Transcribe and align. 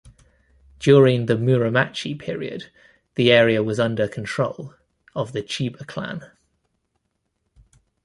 During 0.79 1.27
the 1.27 1.35
Muromachi 1.35 2.17
period, 2.17 2.71
the 3.13 3.31
area 3.31 3.61
was 3.61 3.79
under 3.79 4.07
control 4.07 4.73
of 5.15 5.31
the 5.31 5.43
Chiba 5.43 5.85
clan. 5.85 6.23